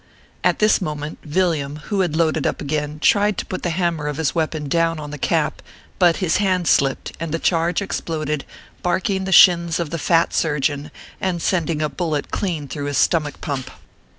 [0.43, 4.17] At this moment, Villiam, who had loaded up again, tried to put the hammer of
[4.17, 5.61] his weapon down on the cap;
[5.99, 8.43] but his hand slipped, and the charge exploded,
[8.81, 13.41] barking the shins of the fat surgeon, and sending a bullet clean through his stomach
[13.41, 13.69] pump.